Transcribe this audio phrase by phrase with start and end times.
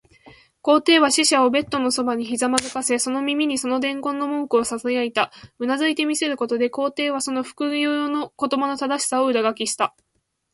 [0.63, 5.31] 皇帝は使者をベッドのそばにひざまずかせ、その耳にその伝言の文句をささやいた。
[5.59, 9.95] うなずいて見せることで、皇帝はその復誦の言葉の正しさを裏書きした。